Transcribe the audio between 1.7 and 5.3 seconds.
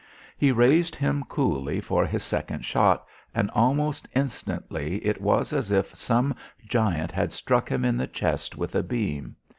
for his second shot, and almost instantly it